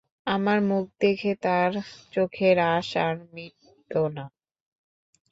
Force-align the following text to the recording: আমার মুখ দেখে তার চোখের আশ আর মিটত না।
আমার 0.27 0.59
মুখ 0.61 0.85
দেখে 0.99 1.31
তার 1.43 1.71
চোখের 2.13 2.57
আশ 2.71 2.89
আর 3.05 3.15
মিটত 3.33 3.91
না। 4.15 4.25